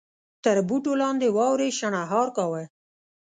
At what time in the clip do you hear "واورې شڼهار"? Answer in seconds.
1.37-2.27